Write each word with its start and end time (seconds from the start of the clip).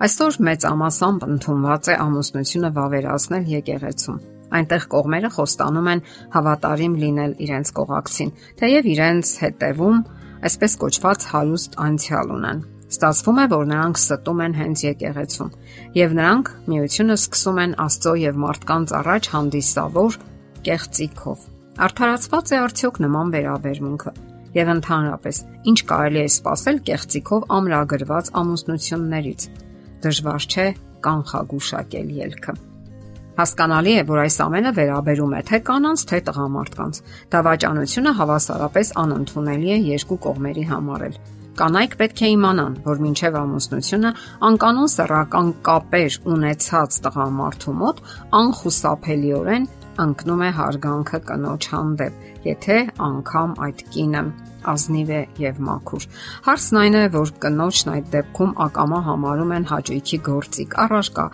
Այսօր 0.00 0.36
մեծ 0.46 0.62
ամասամբ 0.64 1.24
ընդունված 1.26 1.88
է 1.92 1.94
ամուսնությունը 2.00 2.68
վավերացնել 2.76 3.50
եկեղեցում։ 3.52 4.20
Այնտեղ 4.56 4.86
կողմերը 4.94 5.30
խոստանում 5.34 5.90
են 5.92 6.00
հավատարիմ 6.36 6.94
լինել 7.02 7.34
իրենց 7.44 7.72
կողակցին, 7.76 8.32
թեև 8.62 8.88
իրենց 8.94 9.32
հետևում 9.42 9.98
այսպես 10.48 10.78
կոչված 10.80 11.28
հարուստ 11.34 11.78
անցյալ 11.84 12.32
ունեն։ 12.40 12.64
Ստացվում 12.90 13.40
է, 13.44 13.46
որ 13.52 13.68
նրանք 13.70 14.00
ստում 14.00 14.42
են 14.46 14.56
հենց 14.60 14.84
եկեղեցում, 14.88 15.54
եւ 16.00 16.16
նրանք 16.16 16.50
միությունը 16.72 17.16
սկսում 17.20 17.60
են 17.60 17.78
Աստծո 17.84 18.14
եւ 18.24 18.42
մարդկանց 18.48 18.94
առաջ 19.04 19.32
հանդիսավոր 19.36 20.20
կեղծիքով։ 20.64 21.48
Արդարացված 21.86 22.50
է 22.50 22.60
արդյոք 22.64 23.04
նման 23.04 23.34
վերաբերմունքը 23.36 24.18
եւ 24.56 24.70
ընդհանրապես 24.80 25.46
ինչ 25.70 25.80
կարելի 25.92 26.20
է 26.24 26.28
սпасել 26.40 26.84
կեղծիքով 26.88 27.50
ամրագրված 27.60 28.32
ամուսնություններից 28.40 29.50
դժվար 30.04 30.46
չէ 30.50 30.66
կանխագուշակել 31.06 32.10
ելքը։ 32.20 32.54
Հասկանալի 33.40 33.92
է, 33.96 34.00
որ 34.10 34.18
այս 34.20 34.36
ամենը 34.44 34.70
վերաբերում 34.76 35.34
է 35.38 35.42
թե 35.48 35.58
կանանց, 35.64 36.02
թե 36.10 36.18
տղամարդկանց։ 36.28 36.98
Դավաճանությունը 37.32 38.12
հավասարապես 38.20 38.90
անընդունելի 39.00 39.70
է 39.70 39.78
երկու 39.90 40.18
կողմերի 40.26 40.64
համար 40.70 41.04
էլ։ 41.08 41.14
Կանայք 41.60 41.94
պետք 42.00 42.20
է 42.20 42.28
իմանան, 42.34 42.76
որ 42.84 43.00
մինչև 43.04 43.38
ամուսնությունը 43.40 44.10
անկանոն 44.48 44.90
սեռական 44.92 45.48
կապեր 45.66 46.18
ունեցած 46.34 46.98
տղամարդու 47.04 47.74
մոտ 47.80 48.02
անխուսափելիորեն 48.40 49.66
ընկնում 50.04 50.42
է 50.46 50.50
հարգանքը 50.56 51.18
կնոջ 51.30 51.66
հանդեպ, 51.70 52.22
եթե 52.46 52.76
անգամ 53.06 53.54
այդ 53.66 53.82
կինը 53.94 54.22
ազնիվ 54.70 55.10
է 55.16 55.20
եւ 55.40 55.60
մաքուր։ 55.66 56.06
Հարցն 56.46 56.78
այն 56.80 56.96
է, 57.00 57.02
որ 57.16 57.32
կնոջն 57.44 57.90
այդ 57.94 58.08
դեպքում 58.14 58.54
ակամա 58.66 59.00
համարում 59.08 59.54
են 59.56 59.66
հաճույքի 59.70 60.18
գործիք, 60.30 60.76
առարկա, 60.84 61.26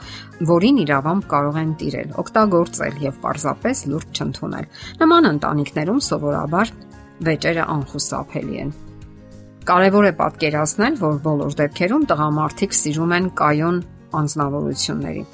որին 0.51 0.81
իրավամբ 0.87 1.29
կարող 1.33 1.59
են 1.63 1.73
տիրել, 1.83 2.13
օգտագործել 2.23 3.01
եւ 3.07 3.21
պարզապես 3.27 3.83
լուրջ 3.93 4.21
չընդունել։ 4.21 4.69
Նման 5.03 5.31
ընտանիքներում 5.33 6.03
սովորաբար 6.07 6.75
վեճերը 7.27 7.65
անխուսափելի 7.77 8.63
են։ 8.67 8.77
Կարևոր 9.67 10.07
է 10.07 10.13
պատկերացնել, 10.21 11.01
որ 11.01 11.17
բոլոր 11.27 11.57
դեպքերում 11.59 12.07
տղամարդիկ 12.13 12.77
սիրում 12.77 13.17
են 13.17 13.27
կայուն 13.41 13.83
անznավորությունների։ 14.21 15.27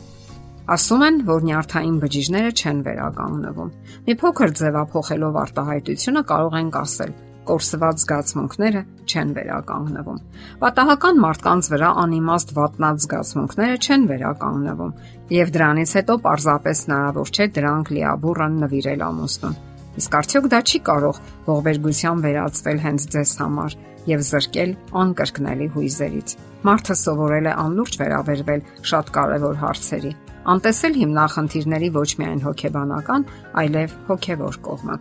Ասում 0.71 1.03
են, 1.03 1.17
որ 1.27 1.41
նյարդային 1.49 1.95
բջիջները 2.03 2.51
չեն 2.55 2.81
վերականգնվում։ 2.87 3.71
Մի 4.07 4.15
փոքր 4.21 4.53
ձևափոխելով 4.61 5.39
արտահայտությունը 5.43 6.23
կարող 6.29 6.55
ենք 6.61 6.77
ասել 6.83 7.15
կորսված 7.43 8.03
զգացմունքները 8.03 8.83
չեն 9.11 9.33
վերականգնվում։ 9.39 10.21
Պատահական 10.63 11.19
մարդկանց 11.25 11.71
վրա 11.73 11.89
անիմաստ 12.03 12.55
վատնած 12.59 13.03
զգացմունքները 13.03 13.77
չեն 13.83 14.07
վերականգնվում, 14.13 14.93
եւ 15.35 15.53
դրանից 15.59 15.95
հետո 15.99 16.17
պարզապես 16.23 16.83
հնարավոր 16.87 17.33
չէ 17.35 17.47
դրանք 17.59 17.93
լիաբուրան 17.99 18.59
նվիրել 18.63 19.07
ամուսնուն։ 19.11 19.61
Իսկ 19.93 20.15
արդյոք 20.23 20.47
դա 20.53 20.61
չի 20.63 20.79
կարող 20.87 21.23
ողբերգության 21.51 22.23
վերածվել 22.23 22.79
հենց 22.87 23.09
ձեզ 23.13 23.33
համար 23.43 23.75
եւ 24.13 24.23
զրկել 24.31 24.71
անկրկնելի 25.03 25.67
հույզերից։ 25.75 26.37
Մարդը 26.63 26.95
սովորել 27.03 27.47
է 27.51 27.57
անլուրջ 27.63 27.99
վերաբերվել 28.03 28.63
շատ 28.93 29.11
կարևոր 29.19 29.59
հարցերի, 29.63 30.13
անտեսել 30.53 30.95
հիմնախնդիրների 31.03 31.89
ոչ 31.97 32.11
միայն 32.19 32.41
հոգեբանական, 32.47 33.27
այլև 33.63 33.99
հոգեվոր 34.09 34.57
կողմը։ 34.67 34.97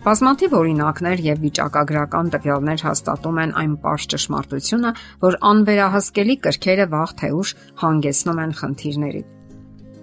Բազմաթիվ 0.00 0.54
օրինակներ 0.56 1.20
եւ 1.20 1.42
վիճակագրական 1.44 2.30
տվյալներ 2.32 2.82
հաստատում 2.86 3.40
են 3.42 3.50
այն 3.60 3.72
པարզ 3.82 4.06
ճշմարտությունը, 4.14 4.92
որ 5.24 5.36
անվերահսկելի 5.50 6.36
կրքերը 6.46 6.86
վաղ 6.94 7.12
թե 7.20 7.30
ուշ 7.36 7.52
հանգեցնում 7.82 8.40
են 8.44 8.54
խնդիրների։ 8.60 9.22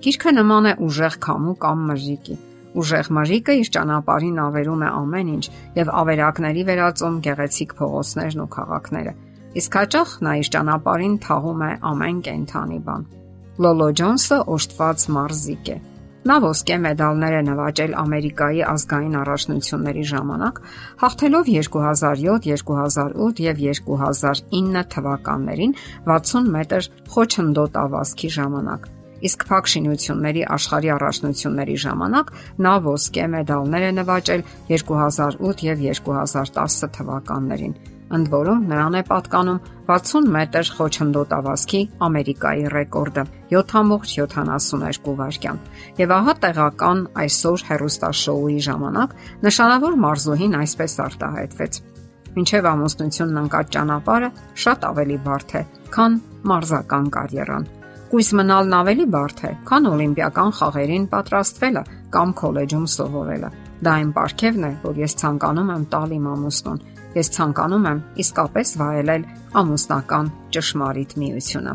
Գիրքը 0.05 0.33
նման 0.37 0.69
է 0.69 0.73
ուժեղ 0.85 1.17
քամու 1.25 1.55
կամ 1.65 1.85
մրրիկի։ 1.89 2.37
Ուժեղ 2.77 3.07
մրրիկը 3.17 3.53
իր 3.57 3.71
ճանապարհին 3.73 4.41
ավերում 4.45 4.83
է 4.85 4.89
ամեն 5.01 5.31
ինչ 5.33 5.45
եւ 5.81 5.93
ավերակների 6.01 6.65
վերածում 6.67 7.21
գեղեցիկ 7.25 7.73
փողոցներն 7.81 8.43
ու 8.45 8.51
քաղաքները։ 8.53 9.13
Իսկ 9.57 9.77
հաճախ 9.81 10.17
նա 10.27 10.33
իր 10.45 10.51
ճանապարհին 10.53 11.15
թաղում 11.25 11.63
է 11.65 11.71
ամեն 11.91 12.19
կենթանի 12.27 12.79
բան։ 12.85 13.07
Լոլո 13.57 13.85
Ջոնսը 13.97 14.37
օժտված 14.53 15.03
մարզիկ 15.15 15.69
է 15.73 15.77
Նա 16.27 16.35
ոսկե 16.43 16.75
մեդալներ 16.83 17.35
է 17.37 17.39
նվաճել 17.47 17.95
Ամերիկայի 18.01 18.59
ազգային 18.67 19.15
առաջնությունների 19.21 20.03
ժամանակ, 20.11 20.59
հաղթելով 21.01 21.49
2007, 21.53 22.37
2008 22.45 23.41
եւ 23.47 23.63
2009 23.63 24.85
թվականներին 24.93 25.75
60 26.11 26.53
մետր 26.57 26.91
խոչընդոտ 27.15 27.81
ավազքի 27.85 28.31
ժամանակ։ 28.37 28.87
Իսկ 29.27 29.49
փակ 29.49 29.73
շինությունների 29.73 30.47
աշխարհի 30.57 30.95
առաջնությունների 30.99 31.77
ժամանակ 31.87 32.33
նա 32.67 32.73
ոսկե 32.91 33.29
մեդալներ 33.37 33.87
է 33.87 33.91
նվաճել 34.03 34.47
2008 34.69 35.69
եւ 35.71 35.85
2010 35.89 36.91
թվականներին 36.99 37.79
ընդ 38.15 38.29
որում 38.31 38.61
նրան 38.71 38.95
է 38.97 39.01
պատկանում 39.07 39.59
60 39.87 40.29
մետր 40.35 40.69
խոչընդոտ 40.77 41.33
ավազքի 41.37 41.81
Ամերիկայի 42.07 42.65
ռեկորդը 42.73 43.23
7.72 43.51 45.15
վայրկյան։ 45.19 45.61
Եվ 45.99 46.13
ահա 46.17 46.35
տեղական 46.45 47.03
այսօր 47.23 47.65
հերոստաշոուի 47.67 48.57
ժամանակ 48.67 49.15
նշանավոր 49.47 49.97
մարզուհին 50.07 50.57
այսպես 50.61 50.97
արտահայտվեց. 51.07 51.79
Մինչև 52.37 52.67
ամուսնությունն 52.71 53.41
ընկած 53.43 53.71
ճանապարհը 53.75 54.29
շատ 54.63 54.83
ավելի 54.87 55.17
բարդ 55.27 55.55
է, 55.57 55.61
քան 55.95 56.19
մարզական 56.51 57.07
կարիերան։ 57.17 57.71
Կույս 58.07 58.29
մնալն 58.39 58.75
ավելի 58.77 59.05
բարդ 59.15 59.41
է, 59.47 59.49
քան 59.67 59.87
օլիմպիական 59.89 60.53
խաղերին 60.59 61.07
պատրաստվելը 61.11 61.81
կամ 62.13 62.29
քոլեջում 62.41 62.85
սովորելը։ 62.93 63.49
Դա 63.83 63.95
այն 63.97 64.13
պարգևն 64.15 64.67
է, 64.67 64.71
որ 64.85 65.01
ես 65.03 65.17
ցանկանում 65.21 65.73
եմ 65.75 65.83
տալ 65.91 66.13
իմ 66.17 66.29
ամուսնուն 66.37 66.79
Ես 67.17 67.31
ցանկանում 67.33 67.85
եմ 67.91 68.01
իսկապես 68.21 68.73
վայելել 68.77 69.27
ամուսնական 69.57 70.33
ճշմարիտ 70.53 71.15
միությունը։ 71.23 71.73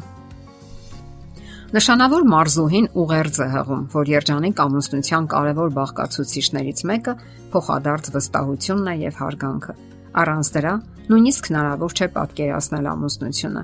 Նշանավոր 1.72 2.24
մարզուհին 2.28 2.86
ուղերձ 3.00 3.36
է 3.40 3.46
հղում, 3.52 3.84
որ 3.94 4.08
երջանիկ 4.12 4.58
ամուսնության 4.60 5.28
կարևոր 5.32 5.70
բաղկացուցիչներից 5.78 6.82
մեկը 6.90 7.14
փոխադարձ 7.54 8.10
վստահությունն 8.16 8.90
է 8.92 8.94
եւ 9.02 9.20
հարգանքը։ 9.22 9.76
Առանց 10.22 10.50
դրա 10.56 10.74
նույնիսկ 11.08 11.48
հնարավոր 11.48 11.96
չէ 11.96 12.08
պատկերացնել 12.16 12.88
ամուսնությունը։ 12.92 13.62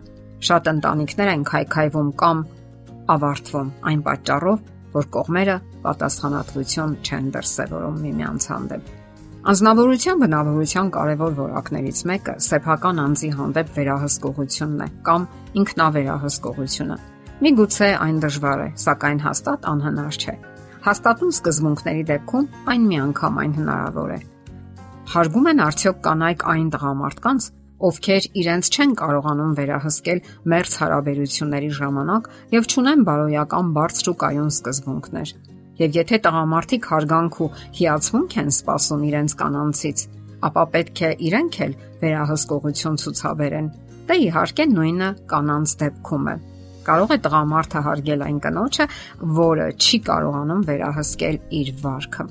Շատ 0.49 0.71
ընտանիքներ 0.73 1.33
են 1.35 1.45
քայքայվում 1.53 2.13
կամ 2.23 2.41
ավարտվում 3.19 3.75
այն 3.93 4.07
պատճառով, 4.09 4.65
որ 4.97 5.11
կողմերը 5.19 5.59
պատասխանատվություն 5.85 6.97
չեն 7.05 7.29
դրսևորում 7.37 8.01
միմյանց 8.09 8.49
հանդեպ։ 8.55 8.98
Անznավորության 9.47 10.19
բնավորության 10.19 10.89
կարևոր 10.95 11.35
որակներից 11.39 11.99
մեկը 12.11 12.33
սեփական 12.43 12.99
անձի 13.05 13.29
հանդեպ 13.39 13.69
վերահսկողությունն 13.77 14.81
է 14.83 14.89
կամ 15.07 15.27
ինքնավերահսկողությունը։ 15.63 16.97
Միգուցե 17.47 17.91
այն 18.03 18.19
դժվար 18.25 18.63
է, 18.65 18.69
սակայն 18.83 19.21
հաստատ 19.23 19.69
անհնար 19.73 20.19
չէ։ 20.19 20.35
Հաստատուն 20.89 21.33
սկզբունքների 21.39 22.03
դեպքում 22.11 22.49
այն 22.75 22.89
միանգամայն 22.91 23.55
հնարավոր 23.59 24.11
է։ 24.19 24.21
Հարգում 25.15 25.49
են 25.55 25.63
արդյոք 25.69 26.01
կանայք 26.09 26.43
այն 26.59 26.69
տղամարդկանց, 26.75 27.47
ովքեր 27.89 28.25
իրենց 28.43 28.71
չեն 28.75 28.97
կարողանում 28.99 29.53
վերահսկել 29.59 30.25
մերց 30.51 30.73
հարաբերությունների 30.83 31.71
ժամանակ 31.79 32.33
եւ 32.59 32.69
ճունեն 32.75 33.07
բարոյական 33.07 33.71
բարձր 33.79 34.11
ու 34.13 34.17
կայուն 34.25 34.51
սկզբունքներ 34.59 35.33
եւ 35.79 35.99
եթե 35.99 36.19
տղամարդիկ 36.27 36.89
հարգանք 36.93 37.39
ու 37.45 37.51
հիացմունք 37.79 38.37
են 38.43 38.51
սպասում 38.55 39.05
իրենց 39.09 39.35
կանանցից, 39.43 40.05
ապա 40.49 40.65
պետք 40.75 41.03
է 41.09 41.11
իրենք 41.29 41.59
էլ 41.67 41.73
վերահսկողություն 42.03 42.99
ցուցաբերեն։ 43.03 43.71
Դա 44.09 44.19
իհարկե 44.29 44.67
նույնը 44.75 45.09
կանանց 45.31 45.75
դեպքում 45.83 46.29
է։ 46.33 46.37
Կարող 46.89 47.11
է 47.13 47.19
տղամարդը 47.25 47.81
հարգել 47.85 48.23
այն 48.29 48.37
կնոջը, 48.45 48.85
որը 49.39 49.67
չի 49.77 49.99
կարողանում 50.09 50.63
վերահսկել 50.69 51.37
իր 51.59 51.73
վարքը։ 51.83 52.25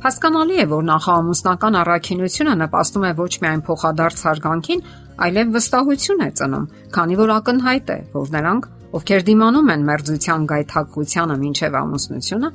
Հասկանալի 0.00 0.58
է, 0.60 0.66
որ 0.70 0.84
նախաամուսնական 0.88 1.74
առաքինությունը 1.80 2.52
նպաստում 2.60 3.02
է 3.04 3.12
ոչ 3.20 3.32
միայն 3.44 3.62
փոխադարձ 3.68 4.22
հարգանքին, 4.26 4.84
այլև 5.26 5.50
վստահություն 5.56 6.22
է 6.24 6.28
ծնում, 6.40 6.68
քանի 6.96 7.18
որ 7.20 7.32
ակնհայտ 7.36 7.90
է, 7.96 7.98
որ 8.16 8.30
նրանք 8.36 8.68
ովքեր 8.96 9.26
դիմանում 9.28 9.70
են 9.74 9.84
մերձության 9.90 10.48
գայթակղությանը 10.50 11.36
մինչև 11.44 11.76
ամուսնությունը, 11.80 12.48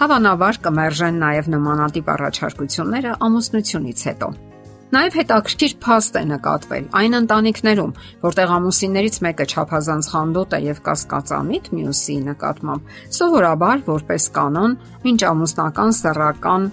հավանաբար 0.00 0.60
կմերժեն 0.66 1.18
նաև 1.24 1.50
նմանատիպ 1.54 2.14
առաջարկությունները 2.14 3.16
ամուսնությունից 3.26 4.04
հետո։ 4.10 4.28
Նաև 4.90 5.16
հետաքրքիր 5.20 5.74
փաստ 5.84 6.16
է 6.18 6.22
նկատվել 6.30 6.86
այն 7.00 7.16
ընտանիքներում, 7.20 7.92
որտեղ 8.24 8.54
ամուսիններից 8.56 9.18
մեկը 9.26 9.46
ճափազանց 9.52 10.08
խանդոտ 10.14 10.56
է 10.58 10.60
եւ 10.66 10.80
կասկածամիտ 10.88 11.70
մյուսի 11.78 12.16
նկատմամբ, 12.30 12.96
սովորաբար 13.18 13.84
որպես 13.90 14.26
կանոն, 14.40 14.74
ինչ 15.14 15.20
ամուսնական 15.30 15.94
սեռական 16.00 16.66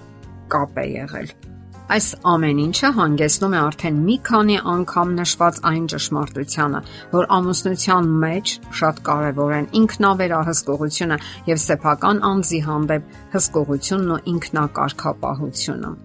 կապ 0.50 0.82
է 0.82 0.88
եղել։ 0.96 1.47
Այս 1.88 2.06
ամեն 2.28 2.58
ինչը 2.60 2.88
հանգեցնում 2.98 3.54
է 3.56 3.60
արդեն 3.64 4.00
մի 4.04 4.16
քանի 4.28 4.56
անգամ 4.72 5.12
նշված 5.18 5.60
այն 5.70 5.86
ճշմարտությանը, 5.92 6.80
որ 7.14 7.28
ամուսնության 7.36 8.10
մեջ 8.24 8.52
շատ 8.80 9.00
կարևոր 9.08 9.54
են 9.58 9.70
ինքնավերահսկողությունը 9.80 11.18
եւ 11.48 11.62
սեփական 11.64 12.22
անձի 12.28 12.60
հանդեպ 12.68 13.08
հսկողությունն 13.38 14.12
ու 14.12 14.20
ինքնակարգապահությունը։ 14.34 15.96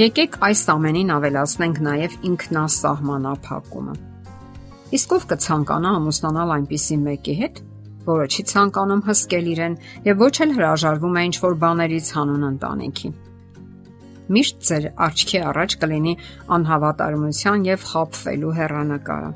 Եկեք 0.00 0.42
այս 0.48 0.66
ամենին 0.80 1.14
ավելացնենք 1.20 1.84
նաեւ 1.84 2.18
ինքնասահմանափակումը։ 2.32 3.94
Իսկ 4.96 5.16
ով 5.20 5.32
կցանկանա 5.36 5.96
ամուսնանալ 6.00 6.54
այնպիսի 6.56 7.02
մեկի 7.04 7.40
հետ, 7.44 7.64
որը 8.08 8.30
չի 8.32 8.50
ցանկանում 8.56 9.08
հսկել 9.10 9.50
իրեն 9.52 9.80
եւ 10.08 10.22
ոչ 10.24 10.36
էլ 10.48 10.54
հրաժարվում 10.56 11.18
է 11.20 11.24
ինչ-որ 11.28 11.58
բաներից 11.66 12.14
հանուն 12.16 12.54
ընտանիքի 12.54 13.18
միշտ 14.30 14.60
ձեր 14.68 14.84
աչքի 15.06 15.40
առաջ 15.50 15.74
կլինի 15.82 16.12
անհավատարմության 16.56 17.64
եւ 17.66 17.86
խապվելու 17.90 18.52
հերանեկարը։ 18.60 19.30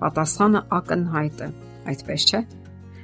Պատասխանը 0.00 0.62
ակնհայտ 0.78 1.42
է, 1.44 1.48
այդպես 1.92 2.26
չէ։ 2.30 2.40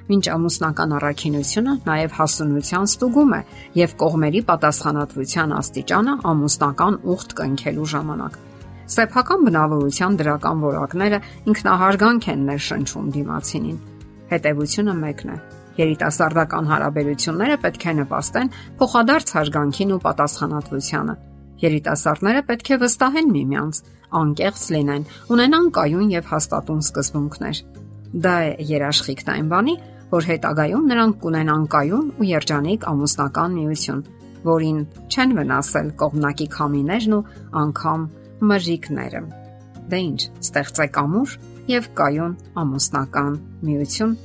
Մինչ 0.06 0.24
ամուսնական 0.36 0.94
առաքինությունը 0.96 1.72
նաև 1.86 2.16
հասունության 2.16 2.86
ստուգում 2.86 3.34
է 3.36 3.40
եւ 3.80 3.94
կողմերի 4.02 4.42
պատասխանատվության 4.50 5.54
աստիճանը 5.56 6.14
ամուսնական 6.30 6.98
ուխտ 7.16 7.36
կնքելու 7.42 7.90
ժամանակ։ 7.96 8.38
Սեփական 8.96 9.44
բնավորության 9.50 10.20
դրական 10.22 10.64
որակները 10.68 11.20
ինքնահարգանք 11.50 12.30
են 12.36 12.48
ներշնչում 12.52 13.12
դիմացինին։ 13.18 13.84
Հետևությունը 14.30 14.98
մեկն 15.02 15.34
է 15.34 15.38
Երիտասարդական 15.76 16.68
հարաբերությունները 16.70 17.56
պետք 17.62 17.82
է 17.86 17.92
նպաստեն 18.00 18.50
փոխադարձ 18.80 19.32
հարգանքին 19.36 19.90
ու 19.96 20.00
պատասխանատվությանը։ 20.06 21.16
Երիտասարդները 21.66 22.42
պետք 22.48 22.70
է 22.72 22.78
վստահեն 22.82 23.28
միմյանց, 23.36 23.80
անկեղծ 24.20 24.64
լինեն, 24.76 25.04
ունենան 25.36 25.68
կայուն 25.76 26.10
եւ 26.16 26.30
հաստատուն 26.32 26.82
սկզբունքներ։ 26.86 27.60
Դա 28.26 28.34
է 28.46 28.50
երաշխիքն 28.70 29.32
այն 29.36 29.48
բանի, 29.52 29.74
որ 30.12 30.28
հետագայում 30.30 30.86
նրանք 30.92 31.16
կունենան 31.24 31.64
կայուն 31.76 32.06
ու 32.16 32.28
երջանիկ 32.30 32.86
ամուսնական 32.92 33.56
միություն, 33.56 34.04
որին 34.46 34.78
չեն 35.10 35.34
վնասել 35.36 35.88
կողմնակի 36.02 36.46
քամիներն 36.56 37.16
ու 37.16 37.26
անգամ 37.62 38.06
մրրիկները։ 38.46 39.22
Դե 39.90 40.00
ինչ, 40.06 40.20
ստեղծեք 40.46 41.00
ամուր 41.02 41.36
եւ 41.72 41.90
կայուն 41.98 42.34
ամուսնական 42.62 43.36
միություն 43.66 44.16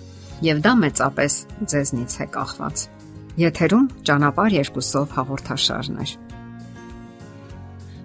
եւ 0.45 0.61
դա 0.65 0.73
մեծապես 0.81 1.33
ձեզնից 1.71 2.15
է 2.23 2.27
կախված։ 2.35 2.83
Եթերում 3.41 3.85
ճանապար 4.07 4.55
երկուսով 4.57 5.13
հաղորդաշարներ։ 5.17 6.13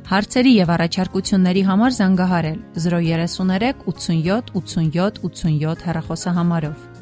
Հարցերի 0.07 0.53
եւ 0.55 0.69
առաջարկությունների 0.77 1.63
համար 1.67 1.95
զանգահարել 1.97 2.61
033 2.83 3.73
87 3.91 4.53
87 4.61 5.19
87 5.27 5.89
հեռախոսահամարով։ 5.89 6.96